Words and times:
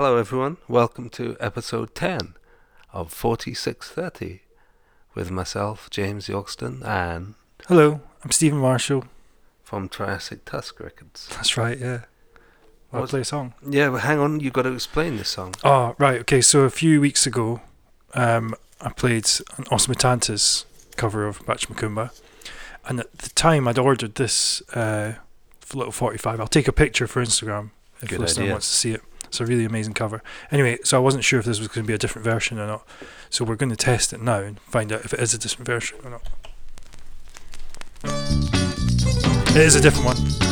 Hello, 0.00 0.16
everyone. 0.16 0.58
Welcome 0.68 1.10
to 1.10 1.36
episode 1.40 1.92
10 1.96 2.34
of 2.92 3.12
4630 3.12 4.42
with 5.12 5.32
myself, 5.32 5.90
James 5.90 6.28
Yorkston, 6.28 6.84
and 6.86 7.34
Hello, 7.66 8.00
I'm 8.22 8.30
Stephen 8.30 8.60
Marshall. 8.60 9.06
from 9.64 9.88
Triassic 9.88 10.44
Tusk 10.44 10.78
Records. 10.78 11.26
That's 11.32 11.56
right, 11.56 11.76
yeah. 11.76 12.02
I'll 12.92 13.08
play 13.08 13.22
a 13.22 13.24
song. 13.24 13.54
Yeah, 13.68 13.90
but 13.90 14.02
hang 14.02 14.20
on, 14.20 14.38
you've 14.38 14.52
got 14.52 14.62
to 14.62 14.72
explain 14.72 15.16
this 15.16 15.30
song. 15.30 15.56
Oh, 15.64 15.96
right, 15.98 16.20
okay, 16.20 16.42
so 16.42 16.60
a 16.60 16.70
few 16.70 17.00
weeks 17.00 17.26
ago, 17.26 17.60
um, 18.14 18.54
I 18.80 18.90
played 18.90 19.28
an 19.56 19.64
Os 19.72 19.88
Mutantes 19.88 20.64
cover 20.94 21.26
of 21.26 21.44
Bat 21.44 21.62
Macumba, 21.62 22.16
and 22.86 23.00
at 23.00 23.18
the 23.18 23.30
time 23.30 23.66
I'd 23.66 23.80
ordered 23.80 24.14
this 24.14 24.62
uh, 24.76 25.14
little 25.74 25.90
45. 25.90 26.38
I'll 26.38 26.46
take 26.46 26.68
a 26.68 26.72
picture 26.72 27.08
for 27.08 27.20
Instagram 27.20 27.70
if 28.00 28.10
Good 28.10 28.18
the 28.20 28.22
listener 28.22 28.44
idea. 28.44 28.54
wants 28.54 28.68
to 28.70 28.76
see 28.76 28.92
it. 28.92 29.02
It's 29.28 29.40
a 29.40 29.46
really 29.46 29.64
amazing 29.64 29.94
cover. 29.94 30.22
Anyway, 30.50 30.78
so 30.84 30.96
I 30.96 31.00
wasn't 31.00 31.24
sure 31.24 31.38
if 31.38 31.46
this 31.46 31.58
was 31.58 31.68
going 31.68 31.84
to 31.84 31.86
be 31.88 31.94
a 31.94 31.98
different 31.98 32.24
version 32.24 32.58
or 32.58 32.66
not, 32.66 32.86
so 33.30 33.44
we're 33.44 33.56
going 33.56 33.70
to 33.70 33.76
test 33.76 34.12
it 34.12 34.20
now 34.20 34.40
and 34.40 34.58
find 34.60 34.92
out 34.92 35.04
if 35.04 35.12
it 35.12 35.20
is 35.20 35.34
a 35.34 35.38
different 35.38 35.66
version 35.66 35.98
or 36.04 36.10
not. 36.10 36.22
It 39.50 39.56
is 39.56 39.74
a 39.74 39.80
different 39.80 40.06
one. 40.06 40.48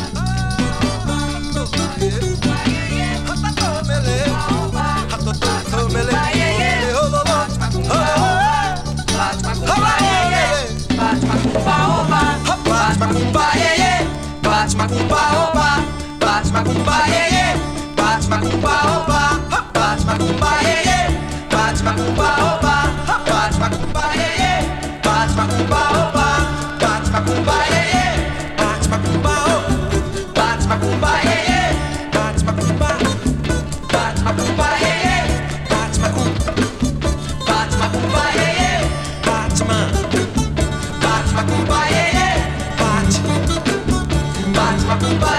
bate 18.29 18.45
macumba, 18.45 18.75
oba, 18.97 19.39
bate 19.73 20.05
macumba, 20.05 20.51
ei, 20.63 20.85
ei, 20.97 21.09
bate 21.51 21.83
macumba, 21.85 22.29
oba, 22.49 22.77
bate 23.27 23.59
macumba, 23.59 24.05
ei, 24.15 24.41
ei, 24.51 24.63
bate 25.05 25.35
macumba, 25.37 25.81
oba, 26.03 26.27
bate 26.81 27.11
macumba, 27.11 27.57
ei, 27.71 27.87
ei, 27.99 28.17
bate 28.63 28.89
macumba, 28.89 29.35
oba, 29.47 30.11
bate 30.35 30.65
macumba, 30.65 31.21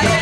ei, 0.02 0.08
ei, 0.08 0.17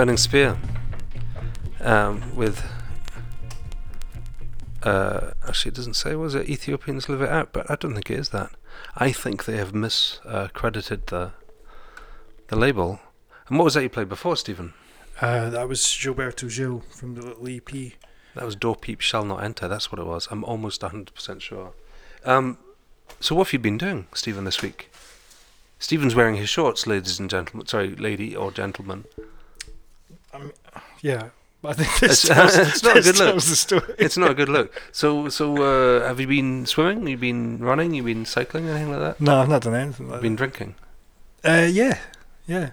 Burning 0.00 0.16
Spear 0.16 0.56
um, 1.82 2.34
with. 2.34 2.64
Uh, 4.82 5.32
actually, 5.46 5.72
it 5.72 5.74
doesn't 5.74 5.92
say, 5.92 6.14
was 6.14 6.34
it 6.34 6.48
Ethiopians 6.48 7.10
Live 7.10 7.20
It 7.20 7.28
Out? 7.28 7.52
But 7.52 7.70
I 7.70 7.76
don't 7.76 7.92
think 7.92 8.10
it 8.10 8.18
is 8.18 8.30
that. 8.30 8.50
I 8.96 9.12
think 9.12 9.44
they 9.44 9.58
have 9.58 9.72
miscredited 9.72 11.04
the, 11.08 11.32
the 12.48 12.56
label. 12.56 13.00
And 13.48 13.58
what 13.58 13.66
was 13.66 13.74
that 13.74 13.82
you 13.82 13.90
played 13.90 14.08
before, 14.08 14.38
Stephen? 14.38 14.72
Uh, 15.20 15.50
that 15.50 15.68
was 15.68 15.82
Gilberto 15.82 16.48
Gil 16.48 16.82
from 16.88 17.16
the 17.16 17.20
little 17.20 17.46
EP. 17.46 17.92
That 18.34 18.46
was 18.46 18.56
Door 18.56 18.76
Peep 18.76 19.02
Shall 19.02 19.26
Not 19.26 19.44
Enter. 19.44 19.68
That's 19.68 19.92
what 19.92 19.98
it 19.98 20.06
was. 20.06 20.28
I'm 20.30 20.44
almost 20.44 20.80
100% 20.80 21.42
sure. 21.42 21.74
Um, 22.24 22.56
so, 23.20 23.34
what 23.34 23.48
have 23.48 23.52
you 23.52 23.58
been 23.58 23.76
doing, 23.76 24.06
Stephen, 24.14 24.44
this 24.44 24.62
week? 24.62 24.90
Stephen's 25.78 26.14
wearing 26.14 26.36
his 26.36 26.48
shorts, 26.48 26.86
ladies 26.86 27.20
and 27.20 27.28
gentlemen. 27.28 27.66
Sorry, 27.66 27.94
lady 27.94 28.34
or 28.34 28.50
gentleman. 28.50 29.04
Yeah, 31.02 31.30
but 31.62 31.70
I 31.70 31.72
think 31.84 31.98
this 32.00 32.24
It's- 32.30 32.36
tells, 32.36 32.56
it's 32.68 32.82
not 32.82 32.96
a 32.96 33.00
good 33.02 33.18
look. 33.18 33.34
the 33.36 33.40
story. 33.40 33.94
It's 33.98 34.16
not 34.16 34.30
a 34.30 34.34
good 34.34 34.48
look. 34.48 34.80
So, 34.92 35.28
so 35.28 35.62
uh, 35.62 36.06
have 36.06 36.20
you 36.20 36.26
been 36.26 36.66
swimming? 36.66 37.06
You've 37.06 37.20
been 37.20 37.58
running? 37.58 37.94
You've 37.94 38.06
been 38.06 38.24
cycling? 38.26 38.68
Anything 38.68 38.90
like 38.90 39.00
that? 39.00 39.20
No, 39.20 39.40
I've 39.40 39.48
not 39.48 39.62
done 39.62 39.74
anything 39.74 40.08
like 40.10 40.20
Been 40.22 40.36
drinking? 40.36 40.74
Uh, 41.44 41.68
yeah, 41.70 41.98
yeah. 42.46 42.70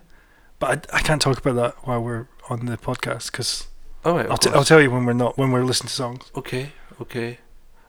But 0.60 0.88
I, 0.94 0.98
I 0.98 1.02
can't 1.02 1.22
talk 1.22 1.38
about 1.38 1.56
that 1.56 1.88
while 1.88 2.02
we're 2.04 2.28
on 2.50 2.66
the 2.66 2.78
podcast 2.78 3.32
because 3.32 3.68
Oh, 4.06 4.16
right, 4.16 4.30
I'll, 4.30 4.38
t- 4.38 4.50
I'll 4.52 4.64
tell 4.64 4.82
you 4.82 4.90
when 4.92 5.06
we're 5.06 5.14
not 5.14 5.38
when 5.38 5.52
we're 5.52 5.64
listening 5.64 5.90
to 5.90 5.94
songs. 5.94 6.32
Okay, 6.36 6.72
okay. 7.02 7.40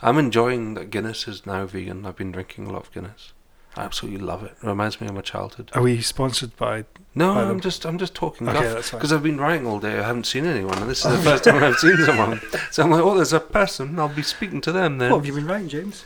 I'm 0.03 0.19
enjoying 0.19 0.75
that 0.75 0.91
Guinness 0.91 1.27
is 1.29 1.45
now 1.47 1.67
vegan. 1.67 2.07
I've 2.07 2.17
been 2.17 2.31
drinking 2.33 2.67
a 2.67 2.73
lot 2.73 2.83
of 2.87 2.93
Guinness. 2.93 3.33
I 3.79 3.85
absolutely 3.85 4.19
love 4.27 4.43
it. 4.43 4.53
it 4.63 4.67
Reminds 4.67 5.01
me 5.01 5.07
of 5.07 5.15
my 5.15 5.21
childhood. 5.21 5.71
Are 5.75 5.83
we 5.83 6.01
sponsored 6.01 6.57
by? 6.57 6.85
No, 7.15 7.35
By 7.35 7.43
I'm 7.43 7.49
them. 7.49 7.61
just 7.61 7.85
I'm 7.87 7.99
just 7.99 8.15
talking 8.15 8.49
Okay, 8.49 8.75
because 8.91 9.13
I've 9.13 9.23
been 9.23 9.39
writing 9.41 9.67
all 9.67 9.79
day. 9.79 9.99
I 9.99 10.03
haven't 10.03 10.27
seen 10.27 10.47
anyone, 10.47 10.79
and 10.79 10.91
this 10.91 11.05
is 11.05 11.13
the 11.17 11.23
first 11.31 11.45
time 11.45 11.63
I've 11.63 11.77
seen 11.77 11.97
someone. 12.05 12.41
So 12.71 12.83
I'm 12.83 12.91
like, 12.91 13.03
oh, 13.03 13.15
there's 13.15 13.33
a 13.33 13.41
person. 13.41 13.99
I'll 13.99 14.09
be 14.09 14.23
speaking 14.23 14.61
to 14.63 14.73
them 14.73 14.99
then. 14.99 15.11
What 15.11 15.19
have 15.19 15.27
you 15.27 15.33
been 15.35 15.47
writing, 15.47 15.69
James? 15.69 16.05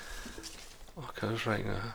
Okay, 0.98 1.28
I 1.28 1.30
was 1.32 1.46
writing 1.46 1.68
a 1.70 1.94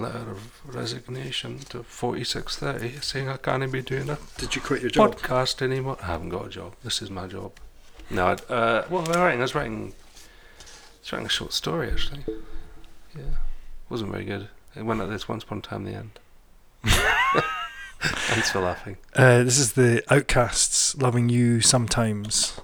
letter 0.00 0.30
of 0.30 0.74
resignation 0.74 1.58
to 1.70 1.82
4630 1.84 3.00
saying 3.00 3.28
I 3.28 3.36
can't 3.38 3.70
be 3.72 3.80
doing 3.80 4.10
a 4.10 4.18
Did 4.38 4.54
you 4.54 4.60
quit 4.60 4.82
your 4.82 4.90
job? 4.90 5.16
podcast 5.16 5.62
anymore. 5.62 5.96
I 6.02 6.06
haven't 6.06 6.30
got 6.30 6.46
a 6.46 6.50
job. 6.50 6.74
This 6.84 7.00
is 7.00 7.10
my 7.10 7.26
job. 7.26 7.52
No, 8.10 8.26
I'd, 8.26 8.50
uh, 8.50 8.82
what 8.88 9.08
was 9.08 9.16
I 9.16 9.24
writing? 9.24 9.40
I 9.40 9.42
was 9.42 9.54
writing, 9.54 9.92
I 9.92 11.00
was 11.02 11.12
writing 11.12 11.26
a 11.26 11.30
short 11.30 11.52
story 11.52 11.90
actually. 11.90 12.24
Yeah, 13.16 13.22
wasn't 13.88 14.10
very 14.10 14.24
good. 14.24 14.48
It 14.76 14.82
went 14.84 15.00
like 15.00 15.08
this 15.08 15.28
once 15.28 15.44
upon 15.44 15.58
a 15.58 15.62
time. 15.62 15.84
The 15.84 15.94
end. 15.94 16.18
Thanks 18.00 18.50
for 18.50 18.60
laughing. 18.60 18.96
Uh, 19.14 19.44
this 19.44 19.58
is 19.58 19.72
the 19.72 20.02
Outcasts, 20.10 20.96
"Loving 20.96 21.28
You 21.28 21.60
Sometimes." 21.60 22.60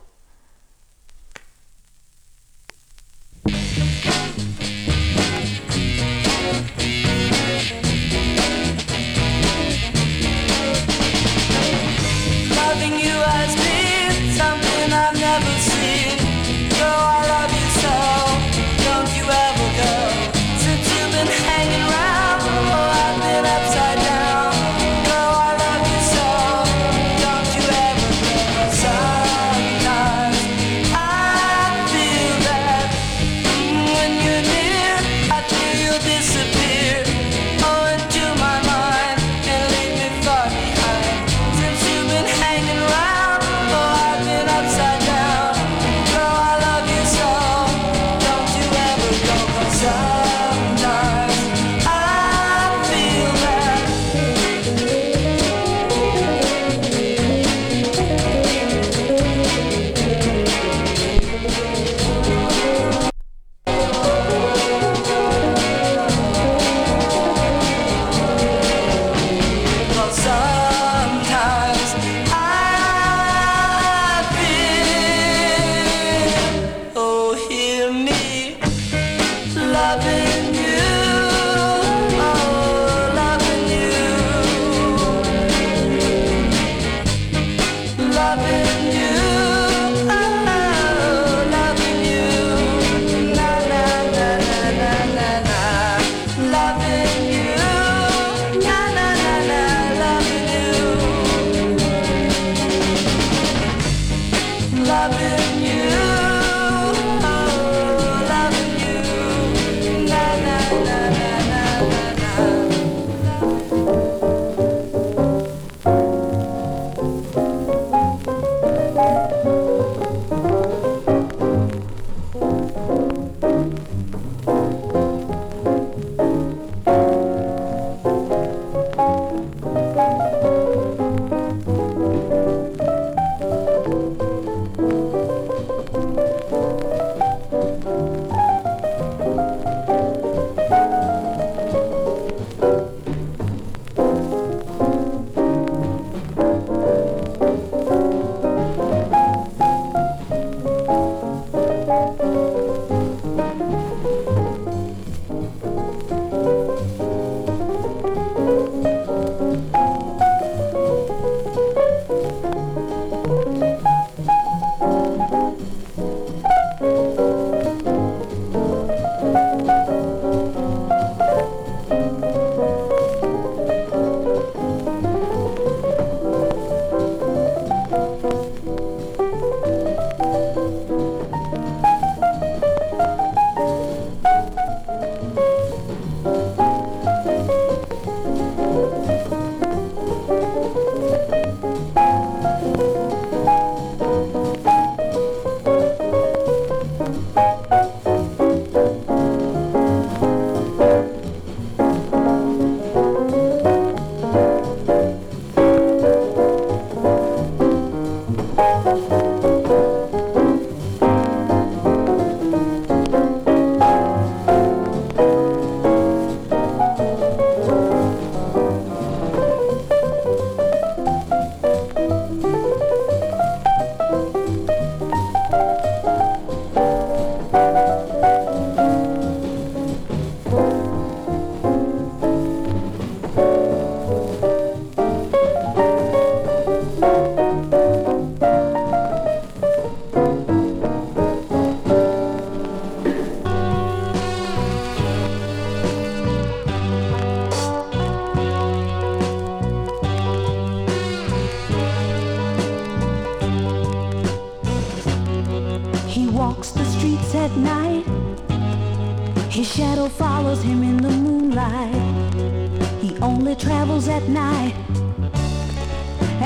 Only 263.31 263.55
travels 263.55 264.09
at 264.09 264.25
night. 264.29 264.75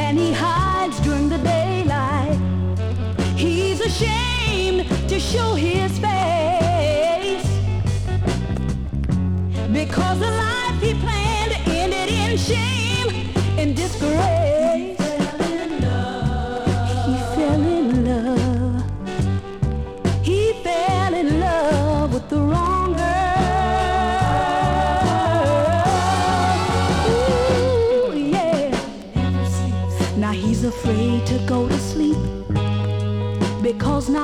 And 0.03 0.19
he 0.19 0.33
hides 0.33 1.01
during 1.01 1.29
the 1.29 1.39
daylight. 1.39 2.39
He's 3.37 3.81
ashamed 3.81 4.83
to 5.09 5.19
show 5.19 5.55
his 5.55 5.93
face. 6.07 7.49
Because 9.81 10.19
the 10.27 10.33
life 10.47 10.79
he 10.87 10.93
planned 11.05 11.55
ended 11.81 12.09
in 12.23 12.37
shame 12.37 13.09
and 13.59 13.75
disgrace. 13.75 14.54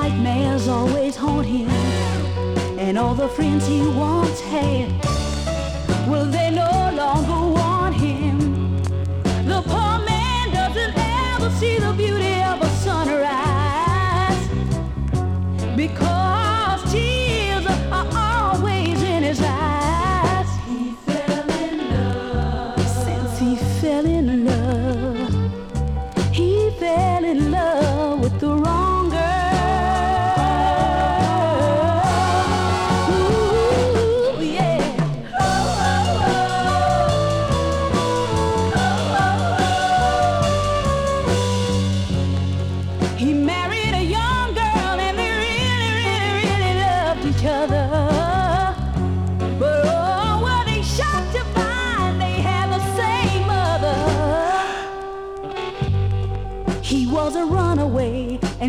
Nightmares 0.01 0.67
always 0.67 1.15
haunt 1.15 1.45
him. 1.45 1.69
And 2.79 2.97
all 2.97 3.13
the 3.13 3.27
friends 3.27 3.67
he 3.67 3.81
once 3.81 4.41
had, 4.41 5.10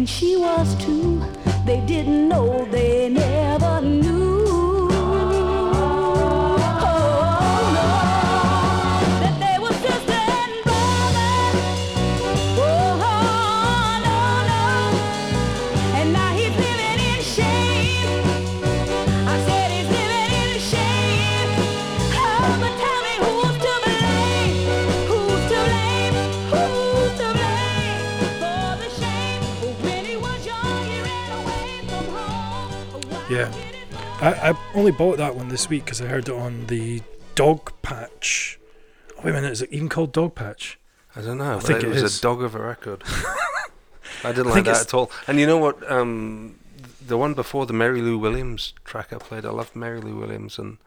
and 0.03 0.09
she 0.09 0.37
was 0.37 0.75
too. 0.85 1.23
They 1.65 1.81
didn't 1.87 2.29
know, 2.29 2.65
they 2.73 3.09
never 3.09 3.32
only 34.83 34.91
bought 34.91 35.17
that 35.17 35.37
one 35.37 35.47
this 35.47 35.69
week 35.69 35.85
because 35.85 36.03
I 36.03 36.07
heard 36.07 36.29
it 36.29 36.35
on 36.35 36.67
the 36.67 37.03
Dog 37.37 37.71
Patch. 37.83 38.59
Oh, 39.17 39.21
wait 39.23 39.31
a 39.31 39.35
minute, 39.35 39.53
is 39.53 39.63
it 39.63 39.71
even 39.71 39.89
called 39.89 40.13
Dog 40.13 40.35
Patch? 40.35 40.77
I 41.15 41.21
don't 41.21 41.39
know. 41.39 41.59
I 41.59 41.61
think 41.61 41.85
it, 41.85 41.87
it 41.87 41.89
was 41.91 42.03
is. 42.03 42.19
a 42.19 42.23
dog 42.23 42.43
of 42.43 42.57
a 42.57 42.59
record. 42.59 43.05
I 44.25 44.33
didn't 44.33 44.49
I 44.49 44.55
like 44.55 44.65
that 44.65 44.81
at 44.81 44.93
all. 44.93 45.09
And 45.29 45.39
you 45.39 45.47
know 45.47 45.59
what? 45.59 45.89
Um, 45.89 46.59
the 47.07 47.17
one 47.17 47.33
before 47.35 47.65
the 47.65 47.73
Mary 47.73 48.03
Lou 48.03 48.19
Williams 48.19 48.75
track 48.85 49.13
I 49.13 49.19
played, 49.19 49.45
I 49.45 49.51
loved 49.51 49.77
Mary 49.77 50.01
Lou 50.01 50.17
Williams, 50.17 50.59
and 50.59 50.79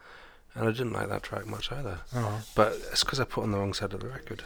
and 0.56 0.68
I 0.68 0.72
didn't 0.72 0.92
like 0.92 1.08
that 1.08 1.24
track 1.24 1.48
much 1.48 1.72
either. 1.72 2.00
Oh, 2.14 2.42
But 2.54 2.74
it's 2.92 3.06
because 3.06 3.22
I 3.22 3.24
put 3.24 3.46
on 3.46 3.52
the 3.52 3.58
wrong 3.58 3.74
side 3.74 3.94
of 3.94 4.02
the 4.02 4.10
record. 4.10 4.44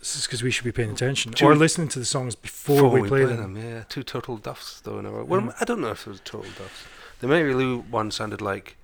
This 0.00 0.16
is 0.16 0.26
because 0.26 0.42
we 0.42 0.50
should 0.50 0.64
be 0.64 0.72
paying 0.72 0.90
attention 0.90 1.34
Two- 1.34 1.46
or 1.46 1.54
listening 1.54 1.86
to 1.88 2.00
the 2.00 2.04
songs 2.04 2.34
before, 2.34 2.88
we, 2.88 3.06
play, 3.06 3.24
them. 3.26 3.56
yeah, 3.56 3.84
two 3.88 4.02
total 4.02 4.38
duffs 4.38 4.80
though 4.80 4.98
in 4.98 5.06
a 5.06 5.10
row. 5.10 5.22
Well, 5.24 5.54
I 5.60 5.64
don't 5.64 5.80
know 5.80 5.90
if 5.90 6.04
it 6.04 6.10
was 6.10 6.20
total 6.24 6.50
duffs. 6.58 6.82
The 7.20 7.26
Mary 7.28 7.54
Lou 7.54 7.78
one 7.80 8.10
sounded 8.10 8.40
like 8.40 8.76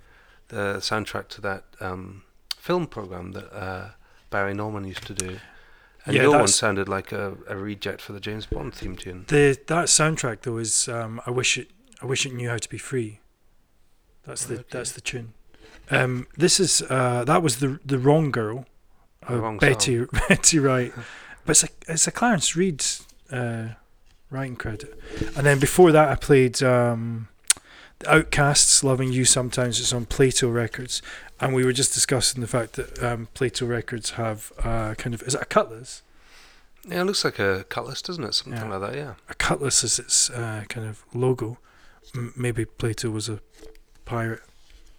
the 0.49 0.75
soundtrack 0.79 1.27
to 1.29 1.41
that 1.41 1.63
um, 1.79 2.23
film 2.57 2.87
program 2.87 3.31
that 3.33 3.53
uh, 3.53 3.89
Barry 4.29 4.53
Norman 4.53 4.85
used 4.85 5.05
to 5.07 5.13
do, 5.13 5.39
and 6.05 6.15
Yeah, 6.15 6.23
your 6.23 6.31
one 6.31 6.47
sounded 6.47 6.89
like 6.89 7.11
a, 7.11 7.37
a 7.47 7.55
reject 7.55 8.01
for 8.01 8.13
the 8.13 8.19
James 8.19 8.45
Bond 8.45 8.73
theme 8.73 8.95
tune. 8.95 9.25
The 9.27 9.57
that 9.67 9.85
soundtrack 9.87 10.41
though 10.41 10.57
is 10.57 10.87
um, 10.87 11.21
I 11.25 11.31
wish 11.31 11.57
it 11.57 11.69
I 12.01 12.05
wish 12.05 12.25
it 12.25 12.33
knew 12.33 12.49
how 12.49 12.57
to 12.57 12.69
be 12.69 12.77
free. 12.77 13.19
That's 14.25 14.45
the 14.45 14.55
Okay. 14.55 14.63
that's 14.71 14.91
the 14.93 15.01
tune. 15.01 15.33
Um, 15.91 16.27
this 16.37 16.59
is 16.59 16.81
uh, 16.89 17.23
that 17.25 17.43
was 17.43 17.57
the 17.57 17.79
the 17.85 17.99
wrong 17.99 18.31
girl, 18.31 18.65
uh, 19.29 19.37
wrong 19.39 19.57
Betty 19.57 20.05
Betty 20.29 20.59
Wright, 20.59 20.93
but 21.45 21.51
it's 21.51 21.63
a 21.63 21.69
it's 21.87 22.07
a 22.07 22.11
Clarence 22.11 22.55
Reid 22.55 22.83
uh, 23.31 23.69
writing 24.29 24.55
credit. 24.55 24.97
And 25.35 25.45
then 25.45 25.59
before 25.59 25.91
that, 25.91 26.09
I 26.09 26.15
played 26.15 26.63
um, 26.63 27.27
Outcasts, 28.07 28.83
"Loving 28.83 29.11
You 29.11 29.25
Sometimes." 29.25 29.79
It's 29.79 29.93
on 29.93 30.05
Plato 30.05 30.49
Records, 30.49 31.01
and 31.39 31.53
we 31.53 31.63
were 31.65 31.73
just 31.73 31.93
discussing 31.93 32.41
the 32.41 32.47
fact 32.47 32.73
that 32.73 33.01
um, 33.03 33.27
Plato 33.33 33.65
Records 33.65 34.11
have 34.11 34.51
uh, 34.59 34.93
kind 34.95 35.13
of 35.13 35.21
is 35.23 35.35
it 35.35 35.41
a 35.41 35.45
Cutlass? 35.45 36.01
Yeah, 36.87 37.01
it 37.01 37.05
looks 37.05 37.23
like 37.23 37.39
a 37.39 37.63
cutlass, 37.69 38.01
doesn't 38.01 38.23
it? 38.25 38.33
Something 38.33 38.61
Yeah. 38.61 38.77
like 38.77 38.91
that. 38.91 38.95
Yeah. 38.97 39.13
a 39.29 39.33
cutlass 39.35 39.85
is 39.85 39.99
its 39.99 40.29
uh, 40.29 40.63
kind 40.67 40.85
of 40.85 41.03
logo. 41.13 41.57
M- 42.13 42.33
maybe 42.35 42.65
Plato 42.65 43.09
was 43.09 43.29
a 43.29 43.39
pirate. 44.03 44.41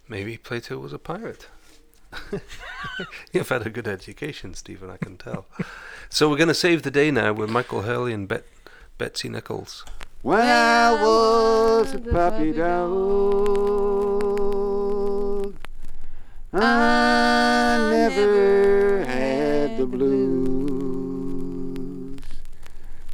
Maybe 0.09 0.39
Plato 0.39 0.79
was 0.79 0.95
a 0.95 0.99
pirate. 0.99 1.47
You've 3.33 3.49
had 3.49 3.67
a 3.67 3.71
good 3.71 3.87
education, 3.89 4.55
Stephen. 4.55 4.89
I 4.91 4.97
can 4.97 5.17
tell. 5.19 5.47
so 6.09 6.31
we're 6.31 6.37
going 6.39 6.49
to 6.49 6.55
save 6.55 6.83
the 6.85 6.91
day 6.91 7.11
now 7.11 7.33
with 7.33 7.51
Michael 7.51 7.83
Hurley 7.83 8.13
and 8.15 8.27
Bet- 8.29 8.47
Betsy 8.97 9.29
Nichols. 9.29 9.85
When 10.25 10.41
I 10.41 11.03
was 11.03 11.93
a 11.93 11.99
puppy 11.99 12.53
dog, 12.53 12.75
I 16.51 17.89
never 17.91 19.05
had 19.05 19.77
the 19.77 19.85
blues. 19.85 21.21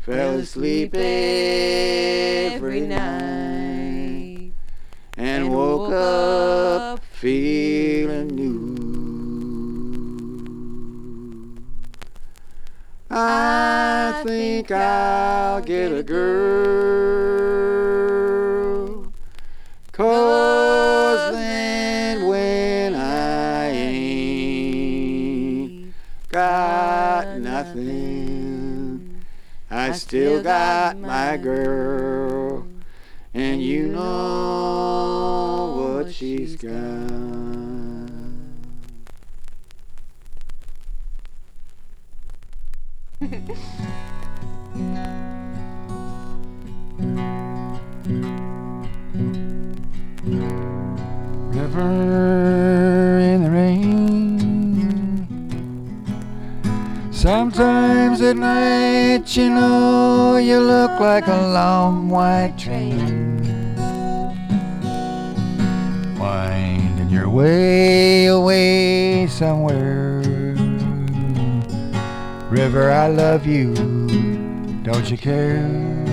Fell 0.03 0.39
asleep 0.39 0.95
every 0.95 2.83
night 2.83 4.53
and 5.17 5.53
woke 5.53 5.93
up 5.93 7.03
feeling 7.03 8.29
new. 8.29 8.50
I 13.13 14.23
think 14.25 14.71
I'll 14.71 15.61
get 15.63 15.91
a 15.91 16.05
girl. 16.05 16.23
Cause 19.91 21.33
then 21.33 22.29
when 22.29 22.95
I 22.95 23.71
ain't 23.71 25.13
got 26.29 27.37
nothing, 27.39 29.25
I 29.69 29.91
still 29.91 30.45
got 30.45 30.97
my 30.97 31.37
girl. 31.37 32.69
And 33.35 33.61
you 33.61 33.89
know 33.89 35.97
what 35.99 36.15
she's 36.15 36.55
got. 36.55 37.90
In 51.81 53.45
the 53.45 53.51
rain. 53.51 55.27
Sometimes 57.11 58.21
at 58.21 58.37
night, 58.37 59.37
you 59.37 59.51
know, 59.51 60.37
you 60.37 60.59
look 60.59 61.01
like 61.01 61.27
a 61.27 61.49
long 61.49 62.09
white 62.09 62.55
train. 62.59 63.77
Winding 66.19 67.11
your 67.11 67.29
way 67.29 68.27
away 68.27 69.27
somewhere. 69.27 70.23
River, 72.51 72.91
I 72.91 73.09
love 73.09 73.47
you. 73.47 73.75
Don't 74.83 75.11
you 75.11 75.17
care? 75.17 76.10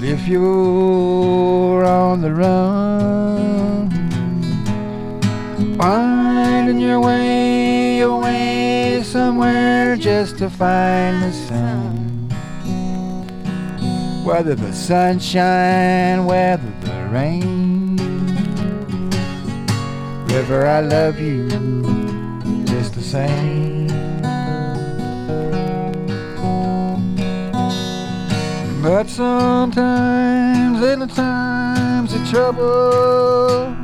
But 0.00 0.08
if 0.08 0.26
you're 0.26 1.84
on 1.84 2.22
the 2.22 2.32
run, 2.32 3.90
finding 5.76 6.80
your 6.80 7.00
way 7.00 8.00
away 8.00 9.02
somewhere 9.04 9.96
just 9.96 10.38
to 10.38 10.48
find 10.48 11.22
the 11.22 11.32
sun. 11.32 12.30
Whether 14.24 14.54
the 14.54 14.72
sunshine, 14.72 16.24
whether 16.24 16.72
the 16.80 17.08
rain. 17.12 17.98
River, 20.28 20.66
I 20.66 20.80
love 20.80 21.20
you 21.20 21.46
just 22.64 22.94
the 22.94 23.02
same. 23.02 23.69
But 28.82 29.10
sometimes 29.10 30.82
in 30.82 31.00
the 31.00 31.06
times 31.06 32.14
of 32.14 32.30
trouble, 32.30 33.74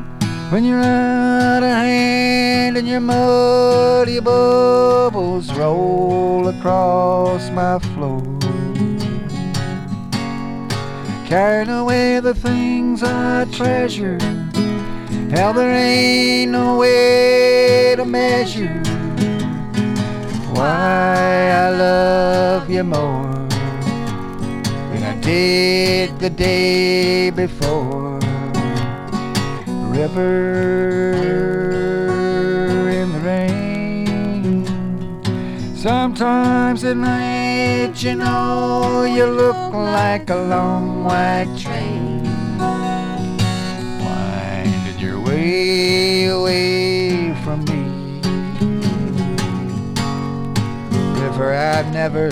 when 0.49 0.65
you're 0.65 0.81
out 0.81 1.63
of 1.63 1.69
hand 1.69 2.79
and 2.79 2.89
your 2.89 3.01
muddy 3.01 4.21
bubbles 4.21 5.53
roll 5.53 6.49
across 6.49 7.51
my 7.51 7.79
floor, 7.79 8.23
carrying 11.27 11.69
away 11.69 12.21
the 12.21 12.35
things 12.35 13.03
I 13.03 13.45
treasure, 13.53 14.19
hell, 15.29 15.53
there 15.53 15.77
ain't 15.77 16.53
no 16.53 16.79
way 16.79 17.93
to 17.99 18.05
measure 18.07 18.81
why 20.55 21.51
I 21.53 21.69
love 21.69 22.71
you 22.71 22.83
more 22.83 23.26
did 25.27 26.19
the 26.21 26.31
day 26.31 27.31
before. 27.31 28.21
River 29.91 31.15
in 32.89 33.11
the 33.11 33.19
rain. 33.19 34.65
Sometimes 35.75 36.85
at 36.85 36.97
night, 36.97 38.01
you 38.05 38.15
know, 38.15 39.03
you 39.03 39.27
look 39.27 39.75
like 39.75 40.31
a 40.31 40.37
long 40.37 41.03
white 41.03 41.53
train. 41.59 42.23
Winding 44.07 44.99
your 45.01 45.19
way 45.21 46.27
away 46.27 47.35
from 47.43 47.65
me. 47.65 47.83
River 51.21 51.53
I've 51.53 51.93
never 51.93 52.31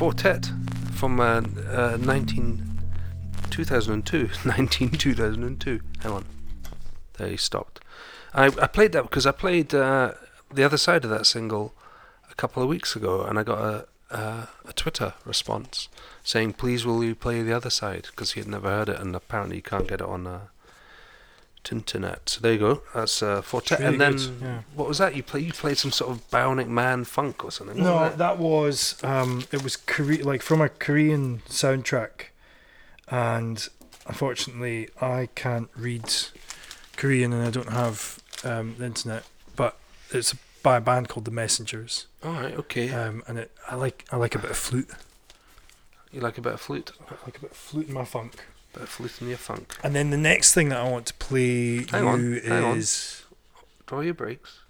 Four 0.00 0.14
Tet 0.14 0.50
from 0.94 1.20
uh, 1.20 1.42
uh, 1.68 1.98
19, 2.00 2.80
2002. 3.50 4.30
19 4.46 4.90
2002. 4.92 5.80
Hang 6.02 6.12
on. 6.12 6.24
They 7.18 7.36
stopped. 7.36 7.80
I, 8.32 8.46
I 8.46 8.66
played 8.66 8.92
that 8.92 9.02
because 9.02 9.26
I 9.26 9.32
played 9.32 9.74
uh, 9.74 10.12
the 10.50 10.64
other 10.64 10.78
side 10.78 11.04
of 11.04 11.10
that 11.10 11.26
single 11.26 11.74
a 12.30 12.34
couple 12.34 12.62
of 12.62 12.68
weeks 12.70 12.96
ago 12.96 13.24
and 13.24 13.38
I 13.38 13.42
got 13.42 13.58
a, 13.58 13.86
a, 14.10 14.48
a 14.68 14.72
Twitter 14.72 15.12
response 15.26 15.90
saying, 16.24 16.54
please 16.54 16.86
will 16.86 17.04
you 17.04 17.14
play 17.14 17.42
the 17.42 17.52
other 17.52 17.68
side? 17.68 18.08
Because 18.10 18.32
he 18.32 18.40
had 18.40 18.48
never 18.48 18.70
heard 18.70 18.88
it 18.88 18.98
and 18.98 19.14
apparently 19.14 19.56
you 19.56 19.62
can't 19.62 19.86
get 19.86 20.00
it 20.00 20.06
on 20.06 20.26
Tinternet. 21.64 22.28
So 22.28 22.40
there 22.40 22.52
you 22.52 22.58
go. 22.58 22.82
That's 22.94 23.22
uh, 23.22 23.42
Four 23.42 23.60
Tet. 23.60 23.80
Really 23.80 23.92
and 23.92 24.00
then, 24.00 24.12
good, 24.16 24.36
yeah. 24.42 24.60
what 24.74 24.88
was 24.88 24.98
that? 24.98 25.14
You, 25.14 25.22
play, 25.22 25.40
you 25.40 25.52
played 25.52 25.78
some 25.78 25.90
sort 25.90 26.10
of 26.10 26.28
Bionic 26.30 26.68
Man 26.68 27.04
funk 27.04 27.44
or 27.44 27.50
something? 27.50 27.76
No, 27.82 27.94
wasn't 27.96 28.18
that 28.18 28.38
was 28.38 29.02
um, 29.04 29.44
it 29.52 29.62
was 29.62 29.76
Kore- 29.76 30.22
like 30.24 30.42
from 30.42 30.60
a 30.60 30.68
Korean 30.68 31.42
soundtrack, 31.48 32.26
and 33.08 33.68
unfortunately, 34.06 34.88
I 35.00 35.28
can't 35.34 35.68
read 35.76 36.04
Korean 36.96 37.32
and 37.32 37.46
I 37.46 37.50
don't 37.50 37.72
have 37.72 38.18
um, 38.44 38.74
the 38.78 38.86
internet. 38.86 39.24
But 39.56 39.76
it's 40.10 40.34
by 40.62 40.76
a 40.76 40.80
band 40.80 41.08
called 41.08 41.24
The 41.24 41.30
Messengers, 41.30 42.06
All 42.22 42.32
right, 42.32 42.54
okay. 42.54 42.92
um, 42.92 43.22
and 43.26 43.38
it, 43.38 43.50
I 43.68 43.74
like 43.76 44.04
I 44.10 44.16
like 44.16 44.34
a 44.34 44.38
bit 44.38 44.50
of 44.50 44.56
flute. 44.56 44.90
you 46.12 46.20
like 46.20 46.38
a 46.38 46.40
bit 46.40 46.52
of 46.54 46.60
flute? 46.60 46.92
I 47.10 47.14
like 47.26 47.36
a 47.38 47.40
bit 47.40 47.50
of 47.50 47.56
flute 47.56 47.88
in 47.88 47.94
my 47.94 48.04
funk. 48.04 48.44
Bit 48.72 48.82
of 48.84 48.88
flute 48.88 49.20
in 49.20 49.28
your 49.28 49.38
funk. 49.38 49.76
And 49.82 49.94
then 49.94 50.10
the 50.10 50.16
next 50.16 50.54
thing 50.54 50.68
that 50.70 50.78
I 50.78 50.88
want 50.88 51.06
to 51.06 51.14
play 51.14 51.84
Hang 51.86 52.06
on, 52.06 52.20
you 52.34 52.40
hang 52.40 52.64
on. 52.64 52.76
is 52.78 53.24
Draw 53.86 54.00
your 54.00 54.14
breaks. 54.14 54.60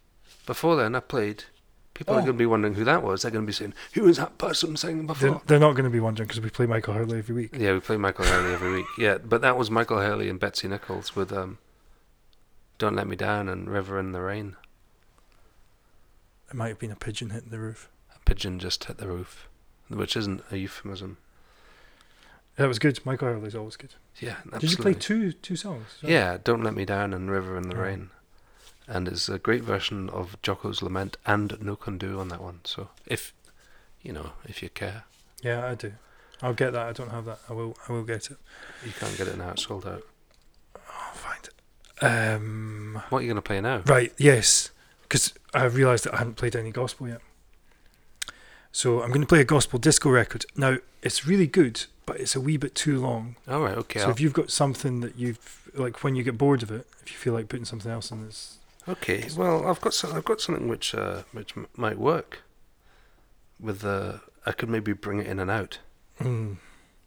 Before 0.47 0.77
then, 0.77 0.95
I 0.95 1.01
played. 1.01 1.45
People 1.93 2.15
are 2.15 2.19
Oh. 2.19 2.21
going 2.23 2.33
to 2.33 2.39
be 2.39 2.47
wondering 2.47 2.75
who 2.75 2.85
that 2.85 3.03
was. 3.03 3.21
They're 3.23 3.31
going 3.31 3.45
to 3.45 3.47
be 3.47 3.53
saying, 3.53 3.75
"Who 3.93 4.05
was 4.05 4.17
that 4.17 4.39
person 4.39 4.75
singing 4.77 5.07
they're, 5.07 5.15
before?" 5.15 5.43
they're 5.47 5.59
not 5.59 5.73
going 5.73 5.85
to 5.85 5.91
be 5.91 6.01
wondering 6.01 6.27
because 6.29 6.41
we 6.41 6.49
play 6.49 6.65
Michael 6.67 6.95
Hurley 6.95 7.19
every 7.19 7.35
week. 7.35 7.51
Yeah, 7.55 7.75
we 7.75 7.81
play 7.81 7.99
Michael 7.99 8.25
Hurley 8.25 8.55
every 8.55 8.73
week. 8.73 8.87
Yeah, 8.97 9.19
but 9.19 9.43
that 9.43 9.59
was 9.59 9.71
Michael 9.71 9.99
Hurley 9.99 10.31
and 10.31 10.41
Betsy 10.41 10.67
Nichols 10.67 11.15
with 11.15 11.31
um, 11.31 11.59
"Don't 12.79 12.97
Let 12.97 13.07
Me 13.07 13.17
Down" 13.17 13.51
and 13.51 13.69
"River 13.69 13.99
in 13.99 14.13
the 14.13 14.23
Rain." 14.23 14.57
It 16.49 16.55
might 16.57 16.69
have 16.69 16.79
been 16.79 16.91
a 16.91 16.97
pigeon 16.97 17.31
hitting 17.31 17.51
the 17.51 17.59
roof. 17.61 17.89
A 18.17 18.19
pigeon 18.25 18.59
just 18.59 18.85
hit 18.85 18.97
the 18.97 19.07
roof, 19.07 19.49
which 19.89 20.17
isn't 20.17 20.43
a 20.51 20.57
euphemism. 20.57 21.19
That 22.57 22.67
was 22.69 22.79
good. 22.79 23.01
Michael 23.07 23.29
Hurley's 23.29 23.55
always 23.55 23.77
good. 23.77 23.95
Yeah, 24.19 24.37
absolutely. 24.53 24.59
Did 24.61 24.71
you 24.71 24.77
play 24.83 24.95
two 24.95 25.33
two 25.33 25.57
songs? 25.57 25.87
Yeah, 26.03 26.39
"Don't 26.43 26.63
Let 26.63 26.75
Me 26.75 26.85
Down" 26.85 27.15
and 27.15 27.31
"River 27.31 27.57
in 27.57 27.69
the. 27.69 27.77
Rain," 27.77 28.11
and 28.87 29.09
it's 29.09 29.29
a 29.29 29.39
great 29.39 29.63
version 29.63 30.11
of 30.11 30.37
Jocko's 30.43 30.83
Lament 30.83 31.17
and 31.25 31.57
"No 31.63 31.77
Can 31.77 31.97
Do" 31.97 32.21
on 32.21 32.29
that 32.29 32.43
one. 32.43 32.61
So 32.65 32.91
if 33.07 33.33
you 34.03 34.13
know, 34.13 34.33
if 34.45 34.63
you 34.63 34.69
care, 34.69 35.05
Yeah, 35.43 35.67
I 35.67 35.75
do. 35.75 35.93
I'll 36.43 36.55
get 36.55 36.73
that. 36.73 36.87
I 36.87 36.93
don't 36.93 37.11
have 37.11 37.25
that. 37.27 37.39
I 37.49 37.53
will. 37.55 37.77
I 37.89 37.93
will 37.93 38.05
get 38.05 38.31
it. 38.31 38.37
you 38.85 38.93
can't 38.93 39.17
get 39.17 39.29
it 39.29 39.39
now; 39.39 39.51
it's 39.53 39.65
sold 39.67 39.87
out. 39.87 40.03
I'll 40.77 41.13
find 41.15 41.45
it. 41.49 42.05
Um. 42.05 43.03
What 43.09 43.19
are 43.19 43.23
you 43.23 43.29
going 43.29 43.37
to 43.37 43.43
play 43.43 43.61
now? 43.61 43.83
Right. 43.87 44.13
Yes. 44.19 44.71
Because 45.03 45.33
I 45.55 45.65
realised 45.65 46.05
that 46.05 46.15
I 46.15 46.19
hadn't 46.19 46.37
played 46.37 46.55
any 46.57 46.71
gospel 46.71 47.09
yet. 47.09 47.21
So 48.73 49.03
I'm 49.03 49.09
going 49.09 49.21
to 49.23 49.27
play 49.27 49.41
a 49.41 49.45
gospel 49.45 49.79
disco 49.79 50.09
record. 50.11 50.45
Now 50.57 50.77
it's 51.03 51.27
really 51.27 51.47
good, 51.49 51.87
but 52.11 52.21
it's 52.21 52.35
a 52.35 52.41
wee 52.41 52.57
bit 52.57 52.75
too 52.75 52.97
long. 53.01 53.37
All 53.47 53.61
right, 53.67 53.77
okay. 53.79 54.01
so 54.01 54.07
I'll- 54.07 54.11
if 54.15 54.21
you've 54.21 54.33
got 54.33 54.51
something 54.51 54.95
that 55.05 55.15
you've 55.17 55.71
like 55.75 56.03
when 56.05 56.17
you 56.17 56.23
get 56.25 56.37
bored 56.37 56.63
of 56.65 56.71
it, 56.79 56.85
if 57.03 57.13
you 57.13 57.17
feel 57.25 57.33
like 57.35 57.49
putting 57.49 57.65
something 57.65 57.91
else 57.93 58.11
in 58.11 58.27
this, 58.27 58.59
Okay, 58.89 59.29
well, 59.37 59.57
I've 59.69 59.81
got 59.81 59.95
some, 59.95 60.13
I've 60.17 60.25
got 60.25 60.41
something 60.41 60.67
which 60.69 60.95
uh, 60.95 61.23
which 61.33 61.51
m- 61.57 61.69
might 61.77 61.99
work. 61.99 62.31
With 63.61 63.81
the, 63.81 64.21
I 64.47 64.53
could 64.53 64.69
maybe 64.71 64.93
bring 64.95 65.19
it 65.21 65.27
in 65.27 65.39
and 65.39 65.51
out. 65.51 65.79
mm. 66.19 66.57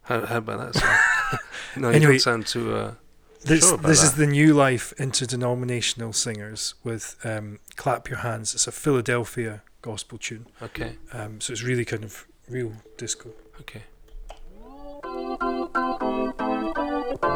How, 0.02 0.24
how 0.26 0.36
about 0.38 0.58
that? 0.72 0.74
Sound? 0.80 1.40
no, 1.82 1.88
you 1.90 1.96
Anyway, 1.96 2.12
don't 2.12 2.20
sound 2.20 2.46
too. 2.46 2.74
Uh, 2.76 2.94
This 3.42 3.68
Sure 3.68 3.76
this 3.78 4.02
is 4.02 4.12
the 4.14 4.26
New 4.26 4.54
Life 4.54 4.92
Interdenominational 4.98 6.12
Singers 6.12 6.74
with 6.84 7.16
um, 7.24 7.58
"Clap 7.76 8.08
Your 8.08 8.20
Hands." 8.20 8.54
It's 8.54 8.66
a 8.68 8.72
Philadelphia 8.72 9.62
gospel 9.82 10.16
tune, 10.18 10.46
okay, 10.62 10.90
um, 11.12 11.40
so 11.42 11.52
it's 11.52 11.62
really 11.62 11.84
kind 11.84 12.04
of 12.04 12.24
real 12.48 12.72
disco. 12.96 13.28
okay. 13.60 13.82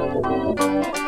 Clap 0.08 1.07